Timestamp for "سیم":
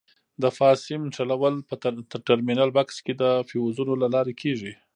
0.87-1.01